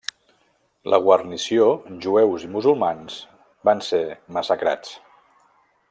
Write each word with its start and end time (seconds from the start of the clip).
La 0.93 0.99
guarnició, 1.07 1.67
jueus 2.07 2.47
i 2.47 2.49
musulmans, 2.55 3.21
van 3.71 3.85
ser 3.91 4.01
massacrats. 4.39 4.99